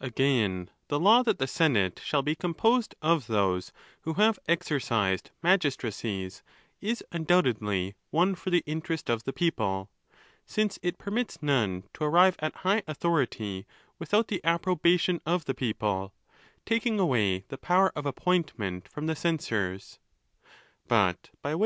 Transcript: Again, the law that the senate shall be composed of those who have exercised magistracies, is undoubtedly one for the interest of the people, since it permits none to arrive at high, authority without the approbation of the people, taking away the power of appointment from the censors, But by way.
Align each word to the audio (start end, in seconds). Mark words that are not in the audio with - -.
Again, 0.00 0.70
the 0.88 0.98
law 0.98 1.22
that 1.22 1.38
the 1.38 1.46
senate 1.46 2.00
shall 2.02 2.22
be 2.22 2.34
composed 2.34 2.94
of 3.02 3.26
those 3.26 3.72
who 4.04 4.14
have 4.14 4.38
exercised 4.48 5.32
magistracies, 5.42 6.42
is 6.80 7.04
undoubtedly 7.12 7.94
one 8.08 8.34
for 8.36 8.48
the 8.48 8.62
interest 8.64 9.10
of 9.10 9.24
the 9.24 9.34
people, 9.34 9.90
since 10.46 10.78
it 10.82 10.96
permits 10.96 11.42
none 11.42 11.84
to 11.92 12.04
arrive 12.04 12.36
at 12.38 12.54
high, 12.64 12.84
authority 12.86 13.66
without 13.98 14.28
the 14.28 14.42
approbation 14.44 15.20
of 15.26 15.44
the 15.44 15.52
people, 15.52 16.14
taking 16.64 16.98
away 16.98 17.40
the 17.48 17.58
power 17.58 17.92
of 17.94 18.06
appointment 18.06 18.88
from 18.88 19.06
the 19.06 19.14
censors, 19.14 19.98
But 20.88 21.28
by 21.42 21.52
way. 21.54 21.54